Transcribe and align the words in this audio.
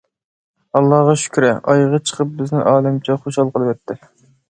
ئاللاغا 0.79 1.13
شۈكرى 1.25 1.53
ئايىغى 1.59 2.01
چىقىپ 2.09 2.35
بىزنى 2.43 2.67
ئالەمچە 2.75 3.23
خۇشال 3.25 3.55
قىلىۋەتتى. 3.57 4.05